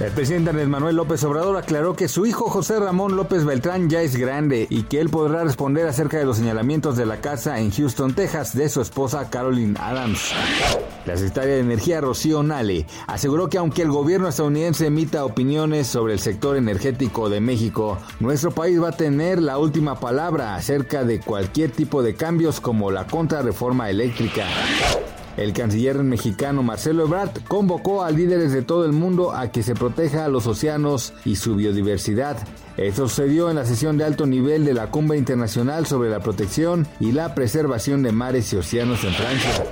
[0.00, 4.02] El presidente Andrés Manuel López Obrador aclaró que su hijo José Ramón López Beltrán ya
[4.02, 7.70] es grande y que él podrá responder acerca de los señalamientos de la casa en
[7.70, 10.32] Houston, Texas, de su esposa Carolyn Adams.
[11.06, 16.14] La secretaria de Energía Rocío Nale aseguró que aunque el gobierno estadounidense emita opiniones sobre
[16.14, 21.20] el sector energético de México, nuestro país va a tener la última palabra acerca de
[21.20, 24.44] cualquier tipo de cambios como la contrarreforma eléctrica.
[25.36, 29.74] El canciller mexicano Marcelo Ebrard convocó a líderes de todo el mundo a que se
[29.74, 32.36] proteja a los océanos y su biodiversidad.
[32.76, 36.86] Esto sucedió en la sesión de alto nivel de la Cumbre Internacional sobre la Protección
[37.00, 39.64] y la Preservación de Mares y Océanos en Francia.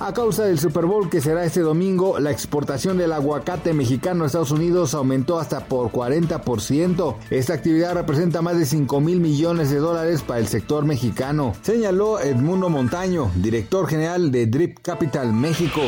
[0.00, 4.26] A causa del Super Bowl que será este domingo, la exportación del aguacate mexicano a
[4.26, 7.16] Estados Unidos aumentó hasta por 40%.
[7.30, 12.20] Esta actividad representa más de 5 mil millones de dólares para el sector mexicano, señaló
[12.20, 15.80] Edmundo Montaño, director general de Drip Capital México.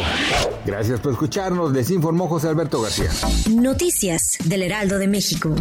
[0.64, 3.10] Gracias por escucharnos, les informó José Alberto García.
[3.50, 5.54] Noticias del Heraldo de México.